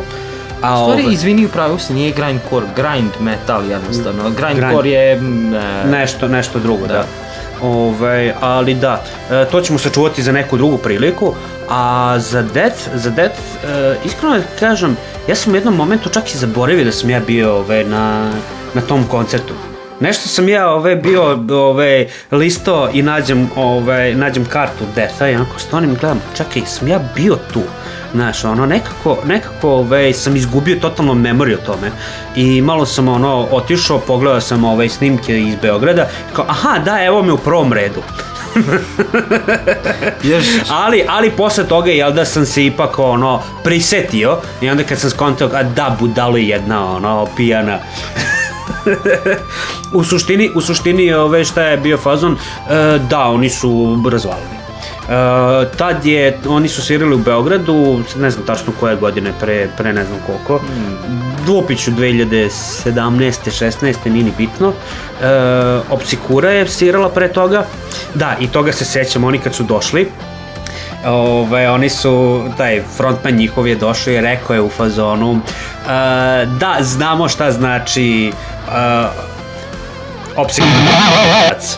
[0.62, 4.24] A, U stvari, ove, izvini, upravo se nije grindcore, grind metal jednostavno.
[4.30, 4.86] Grindcore Grind.
[4.86, 5.16] je...
[5.16, 6.94] mm, e, nešto, nešto drugo, da.
[6.94, 7.06] Da.
[7.62, 11.34] Ove, ali da, e, to ćemo sačuvati za neku drugu priliku,
[11.70, 16.34] a za Death, za Death, e, iskreno da kažem, ja sam u jednom momentu čak
[16.34, 18.32] i zaboravio da sam ja bio ove, na,
[18.74, 19.54] na tom koncertu.
[20.00, 25.60] Nešto sam ja ove bio ove listo i nađem ove nađem kartu Deatha i onako
[25.60, 27.62] stonim i gledam, čekaj, sam ja bio tu.
[28.14, 31.92] Znaš, ono, nekako, nekako ove, sam izgubio totalno memoriju o tome
[32.36, 37.24] i malo sam ono, otišao, pogledao sam ove snimke iz Beograda, kao, aha, da, evo
[37.24, 38.02] me u prvom redu.
[40.32, 45.00] Još, Ali, ali posle toga, jel da sam se ipak ono, prisetio i onda kad
[45.00, 47.80] sam skontao, a da, budalo je jedna, ono, pijana.
[49.94, 54.56] U suštini, u suštini, ove, šta je bio fazon, e, da, oni su razvalili.
[54.56, 59.94] E, tad je, oni su svirali u Beogradu, ne znam tačno koje godine, pre, pre
[59.94, 60.66] ne znam koliko,
[61.46, 62.50] Dvopiću 2017.
[62.86, 64.10] 16.
[64.10, 64.74] nije ni bitno.
[65.22, 65.26] E,
[65.90, 67.66] Opsikura je svirala pre toga.
[68.14, 70.08] Da, i toga se sećam, oni kad su došli,
[71.06, 75.40] Ove, oni su, taj frontman njihov je došao i rekao je u fazonu uh,
[76.60, 78.32] da, znamo šta znači
[78.68, 78.74] uh,
[80.36, 81.78] opsikurac.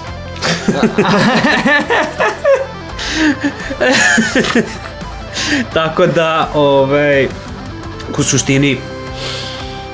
[5.74, 7.28] Tako da, ovaj,
[8.18, 8.80] u suštini,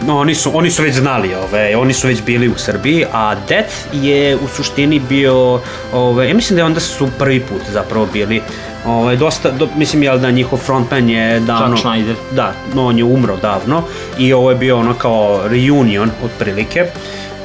[0.08, 3.36] no, oni su, oni su već znali, ove, oni su već bili u Srbiji, a
[3.48, 5.62] Death je u suštini bio,
[5.94, 8.42] ove, ja mislim da je onda su prvi put zapravo bili,
[8.86, 12.16] ove, dosta, do, mislim jel da njihov frontman je davno, Chuck Schneider.
[12.32, 13.84] da, no, on je umro davno
[14.18, 16.86] i ovo je bio ono kao reunion otprilike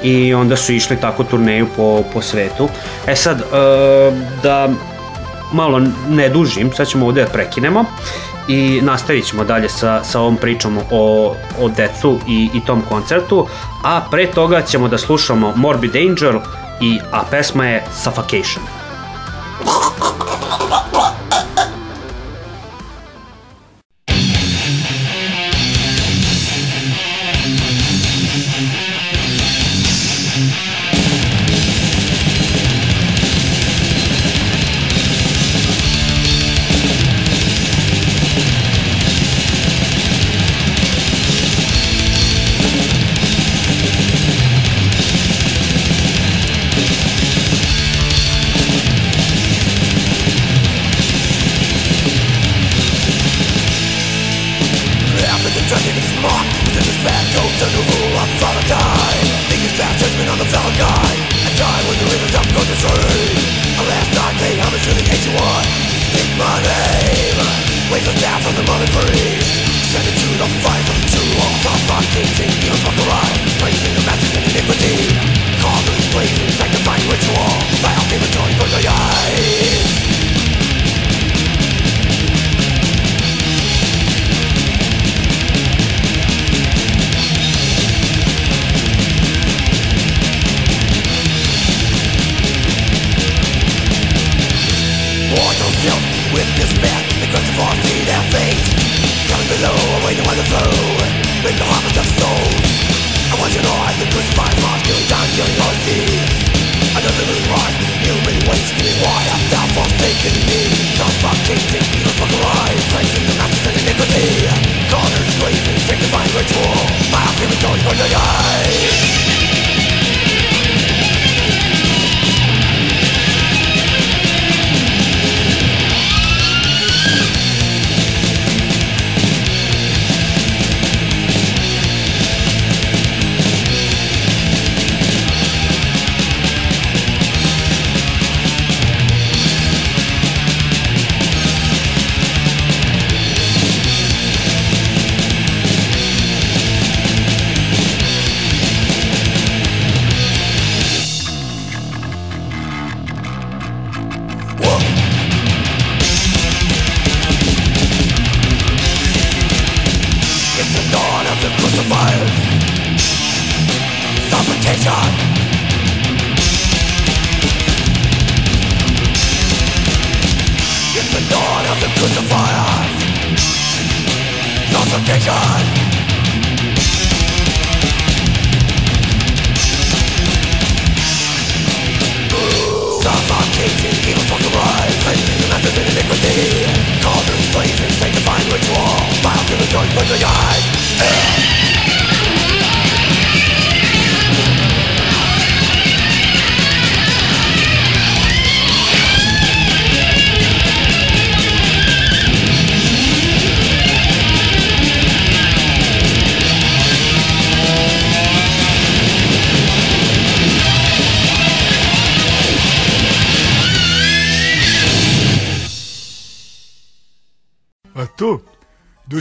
[0.02, 2.68] i onda su išli tako turneju po, po svetu.
[3.06, 3.44] E sad, e,
[4.42, 4.68] da
[5.52, 7.84] malo ne dužim, sad ćemo ovde da prekinemo
[8.48, 13.46] i nastavit ćemo dalje sa, sa ovom pričom o, o Deathu i, i tom koncertu,
[13.84, 16.40] a pre toga ćemo da slušamo Morbid Angel
[16.80, 18.77] i, a pesma je Suffocation.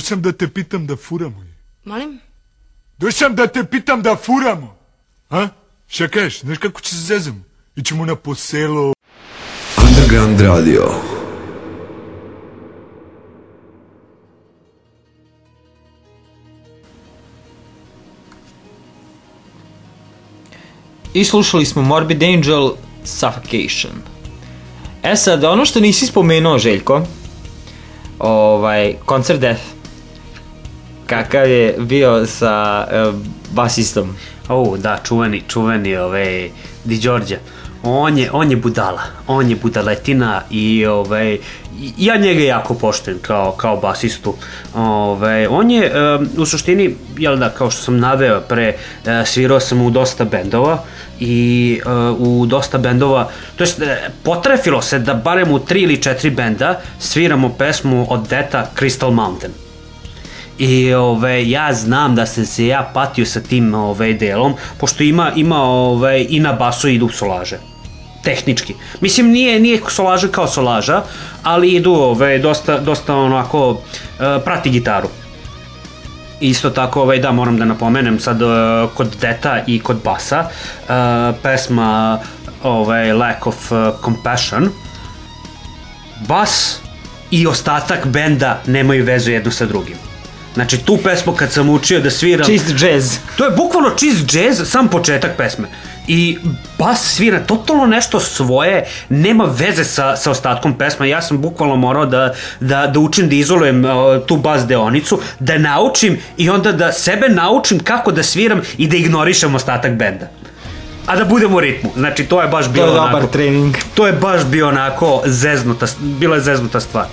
[0.08, 1.44] Sam da te pitam da furamo.
[1.86, 2.20] Molim?
[2.98, 4.78] Došao sam da te pitam da furamo.
[5.30, 5.48] A?
[5.88, 6.40] Šta kažeš?
[6.40, 7.40] Znaš kako će se zezamo?
[7.76, 8.94] Ićemo na poselo.
[9.88, 10.92] Underground Radio.
[21.14, 22.72] I slušali smo Morbid Angel
[23.04, 23.94] Suffocation.
[25.04, 27.06] E sad, ono što nisi spomenuo, Željko,
[28.20, 29.77] ovaj, koncert Death,
[31.08, 33.16] kakav je bio sa uh,
[33.52, 34.16] basistom.
[34.50, 36.50] O, da, čuveni, čuveni ovaj,
[36.84, 37.38] Di Đorđe.
[37.84, 41.38] On je, on je budala, on je budaletina i ovaj,
[41.98, 44.36] ja njega jako poštujem kao, kao basistu.
[44.76, 49.60] Ovaj, on je um, u suštini, jel da, kao što sam naveo pre, uh, svirao
[49.60, 50.84] sam u dosta bendova
[51.20, 53.82] i uh, u dosta bendova, to jest
[54.24, 59.67] potrefilo se da barem u tri ili četiri benda sviramo pesmu od Deta Crystal Mountain.
[60.58, 65.32] I ove, ja znam da sam se ja patio sa tim ove, delom, pošto ima,
[65.36, 67.60] ima ove, i na basu idu solaže.
[68.24, 68.76] Tehnički.
[69.02, 71.04] Mislim, nije, nije solaža kao solaža,
[71.44, 73.78] ali idu ove, dosta, dosta onako,
[74.20, 75.10] e, prati gitaru.
[76.40, 78.46] Isto tako, ovaj, da, moram da napomenem sad e,
[78.96, 80.94] kod Deta i kod Basa, e,
[81.44, 82.20] pesma
[82.64, 84.70] ovaj, Lack of e, Compassion,
[86.28, 86.80] bas
[87.32, 90.07] i ostatak benda nemaju vezu jedno sa drugim.
[90.58, 92.46] Znači, tu pesmu kad sam učio da sviram...
[92.46, 93.18] Čist jazz.
[93.36, 95.68] To je bukvalno čist džez, sam početak pesme.
[96.08, 96.38] I
[96.78, 101.06] bas svira totalno nešto svoje, nema veze sa, sa ostatkom pesma.
[101.06, 103.92] Ja sam bukvalno morao da, da, da učim da izolujem uh,
[104.26, 108.98] tu bas deonicu, da naučim i onda da sebe naučim kako da sviram i da
[108.98, 110.28] ignorišem ostatak benda.
[111.06, 111.92] A da budem u ritmu.
[111.96, 113.16] Znači, to je baš To bilo je onako...
[113.16, 113.76] dobar trening.
[113.94, 117.06] To je baš bio onako zeznuta, bila je zeznuta stvar.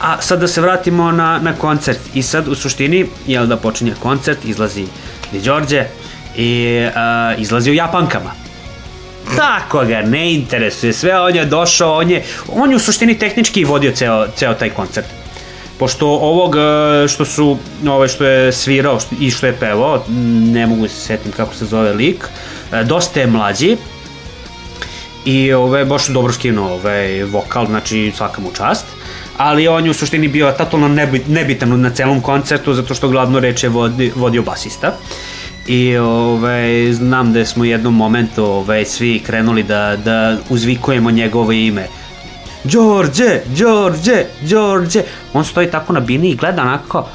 [0.00, 2.00] A sad da se vratimo na, na koncert.
[2.14, 4.86] I sad u suštini, jel da počinje koncert, izlazi
[5.32, 5.84] Di Đorđe
[6.36, 8.30] i a, izlazi u Japankama.
[9.36, 13.64] Tako ga ne interesuje sve, on je došao, on je, on je u suštini tehnički
[13.64, 15.06] vodio ceo, ceo taj koncert.
[15.78, 20.04] Pošto ovog e, što su, ovaj što je svirao i što je pevao,
[20.52, 22.24] ne mogu se setim kako se zove lik,
[22.72, 23.76] e, dosta je mlađi,
[25.24, 28.84] i ove, baš dobro skinuo ovaj vokal, znači svaka mu čast.
[29.38, 33.40] Ali on je u suštini bio totalno nebi- nebitan na celom koncertu zato što glavnu
[33.40, 34.92] reč je vodi, vodio basista.
[35.66, 41.52] I ovaj, znam da smo u jednom momentu ovaj, svi krenuli da, da uzvikujemo njegovo
[41.52, 41.86] ime.
[42.64, 45.02] Đorđe, Đorđe, Đorđe.
[45.32, 47.08] On stoji tako na bini i gleda onako,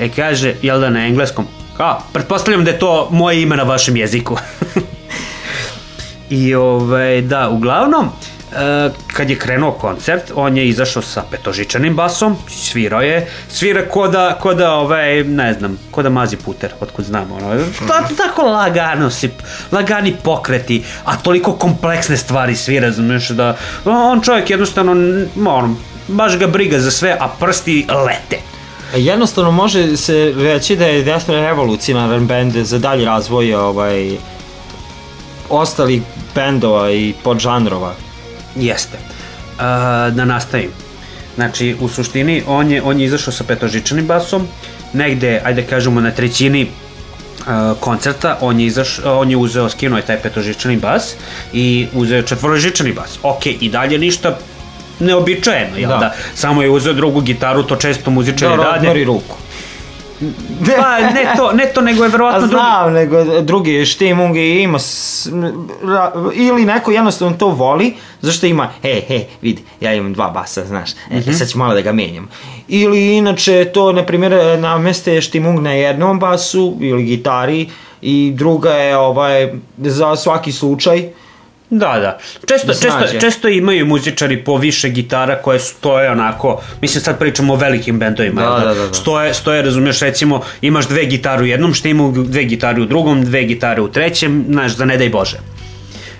[0.00, 1.46] e kaže, jel da na engleskom,
[1.76, 4.36] kao, pretpostavljam da je to moje ime na vašem jeziku.
[6.30, 8.31] I ovaj, da, uglavnom, e,
[9.12, 14.38] kad je krenuo koncert, on je izašao sa petožičanim basom, svirao je, svira ko da,
[14.40, 19.10] ko da ovaj, ne znam, ko da mazi puter, otkud znam, ono, ta, tako lagano
[19.10, 19.30] si,
[19.72, 24.92] lagani pokreti, a toliko kompleksne stvari svira, znaš, da, on čovjek jednostavno,
[25.36, 25.76] ono,
[26.08, 28.38] baš ga briga za sve, a prsti lete.
[28.96, 34.16] Jednostavno može se reći da je Death revolucionaran band za dalji razvoj ovaj,
[35.48, 36.02] ostalih
[36.34, 37.94] bendova i podžanrova.
[38.56, 38.98] Jeste.
[38.98, 39.62] Uh,
[40.14, 40.70] da nastavim.
[41.34, 44.48] Znači, u suštini, on je, on je izašao sa petožičanim basom,
[44.92, 50.06] negde, ajde kažemo, na trećini uh, koncerta, on je, izaš, on je uzeo, skinuo je
[50.06, 51.14] taj petožičani bas
[51.52, 53.18] i uzeo četvorožičani bas.
[53.22, 54.38] Ok, i dalje ništa
[55.00, 55.94] neobičajeno, jel da.
[55.94, 56.00] Da.
[56.00, 56.14] da?
[56.34, 58.78] Samo je uzeo drugu gitaru, to često muzičari Da, rade.
[58.78, 59.36] odmori ruku.
[60.76, 62.54] Pa, ne to, ne to, nego je verovatno drugi...
[62.54, 65.28] znam, nego drugi Štimung i ima s,
[65.84, 70.64] ra, ili neko jednostavno to voli, zašto ima, he, he, vidi, ja imam dva basa,
[70.64, 71.32] znaš, e, Mhm.
[71.32, 72.28] sad ću malo da ga menjam.
[72.68, 77.68] Ili inače to, na primjer, nameste Štimung na jednom basu ili gitari
[78.02, 81.08] i druga je ovaj, za svaki slučaj,
[81.74, 82.18] Da, da.
[82.46, 87.52] Često, Da često, često imaju muzičari po više gitara koje stoje onako, mislim sad pričamo
[87.52, 88.94] o velikim bendovima, Da, jel da, da, da.
[88.94, 93.44] Stoje, stoje, razumiješ, recimo imaš dve gitare u jednom štimu, dve gitare u drugom, dve
[93.44, 95.36] gitare u trećem, znaš, za ne daj Bože.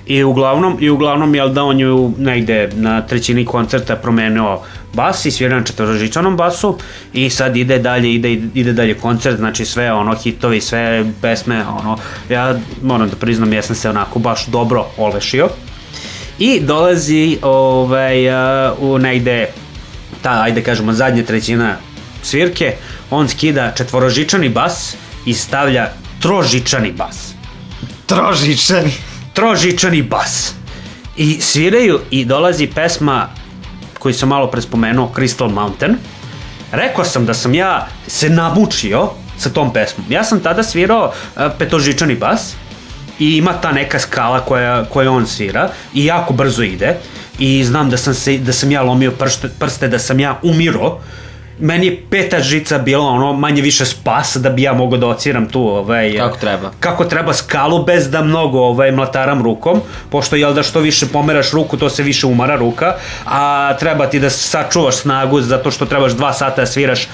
[0.07, 4.59] I uglavnom, i uglavnom, jel da on ju negde na trećini koncerta promenio
[4.93, 6.79] bas i svira na četvrožičanom basu
[7.13, 11.99] i sad ide dalje, ide, ide dalje koncert, znači sve ono hitovi, sve pesme, ono,
[12.29, 15.49] ja moram da priznam, ja sam se onako baš dobro olešio.
[16.39, 18.29] I dolazi ovaj,
[18.79, 19.49] u negde
[20.23, 21.77] ta, ajde kažemo, zadnja trećina
[22.23, 22.75] svirke,
[23.11, 24.97] on skida četvorožičani bas
[25.27, 25.89] i stavlja
[26.21, 27.35] trožičani bas.
[28.07, 28.93] Trožičani.
[29.33, 30.55] Trožičani bas.
[31.17, 33.29] I sviraju i dolazi pesma
[33.99, 35.97] koju sam malo pre spomenuo, Crystal Mountain.
[36.73, 40.07] Rekao sam da sam ja se namučio sa tom pesmom.
[40.09, 42.55] Ja sam tada svirao uh, petožičani bas
[43.19, 46.97] i ima ta neka skala koja, koja on svira i jako brzo ide
[47.39, 50.99] i znam da sam, se, da sam ja lomio pršte, prste, da sam ja umiro
[51.63, 55.49] meni je peta žica bila ono manje više spas da bi ja mogao da ociram
[55.49, 56.71] tu ovaj, Kako treba.
[56.81, 61.51] kako treba skalu bez da mnogo ovaj, mlataram rukom, pošto jel da što više pomeraš
[61.51, 62.95] ruku, to se više umara ruka,
[63.27, 67.09] a treba ti da sačuvaš snagu zato što trebaš dva sata da sviraš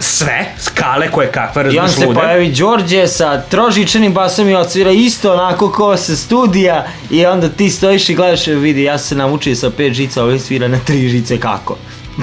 [0.00, 5.32] sve, skale koje kakve, I on se pojavi Đorđe sa trožičanim basom i odsvira isto
[5.32, 9.56] onako ko sa studija i onda ti stojiš i gledaš, vidi, ja sam se namučio
[9.56, 11.76] sa pet žica, ovaj svira na tri žice, kako?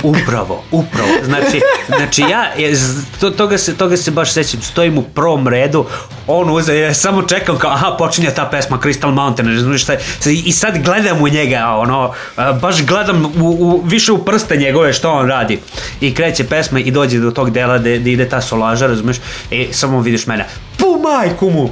[0.03, 1.09] Upravo, upravo.
[1.23, 2.51] Znači, znači ja,
[3.19, 5.85] to, toga, se, toga se baš sećam, stojim u prvom redu,
[6.27, 9.93] on uze, ja samo čekam kao, aha, počinje ta pesma Crystal Mountain, ne znam šta
[9.93, 9.99] je,
[10.45, 12.13] i sad gledam u njega, ono,
[12.61, 15.59] baš gledam u, u, više u prste njegove što on radi.
[16.01, 19.17] I kreće pesma i dođe do tog dela gde, gde ide ta solaža, razumeš,
[19.51, 20.45] i samo vidiš mene,
[20.77, 21.69] pu majku mu!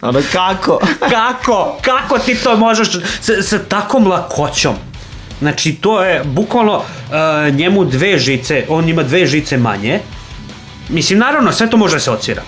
[0.00, 0.80] Onda kako?
[1.10, 1.78] kako?
[1.82, 2.88] Kako ti to možeš
[3.20, 4.91] sa, sa takom lakoćom?
[5.42, 10.00] Znači, to je bukvalno uh, njemu dve žice, on ima dve žice manje.
[10.88, 12.42] Mislim, naravno, sve to može da se odsvira.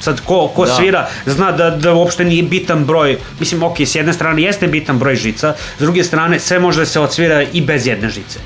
[0.00, 0.74] Sad, ko, ko Da.
[0.74, 4.98] svira, zna da, da uopšte nije bitan broj, mislim, ok, s jedne strane jeste bitan
[4.98, 8.38] broj žica, s druge strane sve može da se odsvira i bez jedne žice.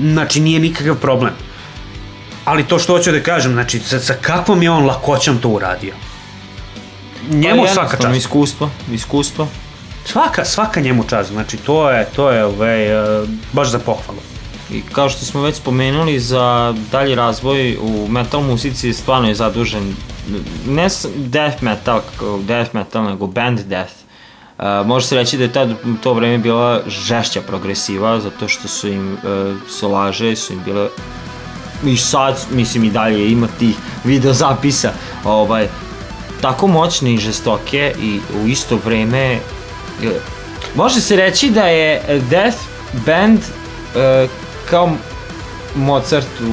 [0.00, 1.32] Znači, nije nikakav problem.
[2.44, 5.94] Ali to što hoću da kažem, znači, sa, sa kakvom je on lakoćom to uradio?
[7.30, 8.16] Njemu Pa svaka čast.
[8.16, 9.48] Iskustvo, iskustvo.
[10.04, 14.20] Svaka, svaka njemu čast, znači to je, to je ovaj, e, baš za pohvalu.
[14.72, 19.94] I kao što smo već spomenuli, za dalji razvoj u metal muzici stvarno je zadužen
[20.66, 22.00] ne death metal,
[22.46, 23.92] death metal, nego band death.
[24.58, 28.88] Uh, može se reći da je tad to vreme bila žešća progresiva, zato što su
[28.88, 29.20] im uh,
[29.68, 30.88] solaže, su im bile
[31.84, 34.92] i sad, mislim i dalje ima tih video zapisa,
[35.24, 35.68] ovaj,
[36.40, 39.38] tako moćne i žestoke i u isto vreme
[40.74, 42.58] može se reći da je Death
[43.06, 44.26] Band e,
[44.70, 44.92] kao
[45.74, 46.52] Mozart u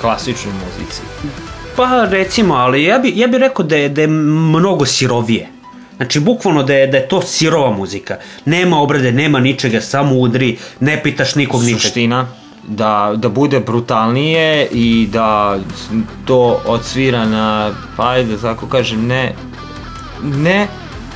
[0.00, 1.02] klasičnoj muzici.
[1.76, 5.48] Pa recimo, ali ja bi, ja bi rekao da je, da je mnogo sirovije.
[5.96, 8.16] Znači, bukvalno da je, da je to sirova muzika.
[8.44, 11.80] Nema obrade, nema ničega, samo udri, ne pitaš nikog ničega.
[11.80, 12.26] Suština
[12.68, 15.58] da, da bude brutalnije i da
[16.24, 19.34] to odsvira na, pa ajde da tako kažem, ne,
[20.22, 20.66] ne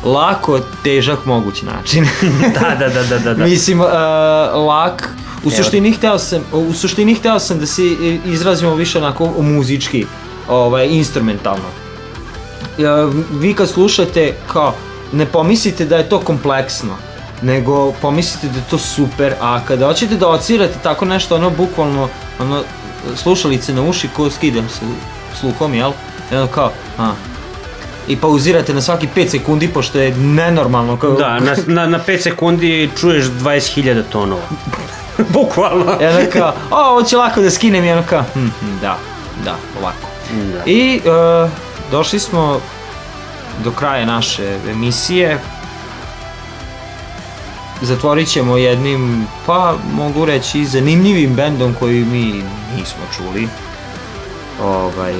[0.04, 2.06] lako težak moguć način.
[2.60, 3.34] da, da, da, da, da.
[3.34, 3.44] da.
[3.44, 3.86] Mislim, uh,
[4.66, 5.08] lak,
[5.44, 7.82] u suštini, hteo sam, u suštini hteo sam da se
[8.26, 10.06] izrazimo više onako muzički,
[10.48, 11.68] ovaj, instrumentalno.
[12.78, 14.74] Uh, vi kad slušate, kao,
[15.12, 16.96] ne pomislite da je to kompleksno,
[17.42, 22.08] nego pomislite da je to super, a kada hoćete da odsvirate tako nešto, ono, bukvalno,
[22.40, 22.62] ono,
[23.16, 24.80] slušalice na uši ko skidam se
[25.40, 25.92] sluhom, jel?
[26.32, 27.12] I ono kao, a,
[28.08, 30.96] i pauzirate na svaki 5 sekundi, pošto je nenormalno.
[30.96, 34.42] Kao, Da, na, na, na 5 sekundi čuješ 20.000 tonova.
[35.34, 35.98] Bukvalno.
[36.00, 38.98] I onda kao, o, ovo će lako da skinem i ono kao, hm, hm, da,
[39.44, 40.08] da, ovako.
[40.52, 40.62] Da.
[40.66, 41.50] I uh,
[41.90, 42.60] došli smo
[43.64, 45.38] do kraja naše emisije.
[47.82, 52.44] Zatvorit ćemo jednim, pa mogu reći, zanimljivim bendom koji mi
[52.76, 53.48] nismo čuli.
[54.62, 55.14] Ovaj,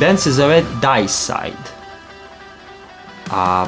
[0.00, 1.72] band se zove Die Side.
[3.30, 3.66] A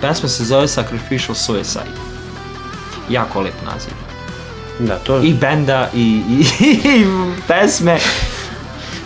[0.00, 2.04] pesma se zove Sacrificial Suicide.
[3.10, 3.92] Jako lep naziv
[4.78, 5.20] Da, to...
[5.22, 6.44] i benda i, i,
[6.88, 7.06] i
[7.48, 7.98] pesme.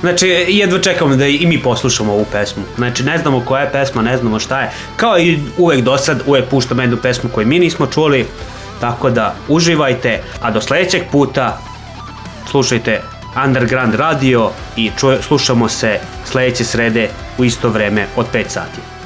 [0.01, 2.63] Znači, jedva čekamo da i mi poslušamo ovu pesmu.
[2.77, 4.71] Znači, ne znamo koja je pesma, ne znamo šta je.
[4.97, 8.27] Kao i uvek do sad, uvek puštam jednu pesmu koju mi nismo čuli.
[8.81, 11.59] Tako da, uživajte, a do sledećeg puta
[12.51, 13.03] slušajte
[13.45, 17.09] Underground Radio i čuje, slušamo se sledeće srede
[17.39, 18.98] u isto vreme od 5 sati.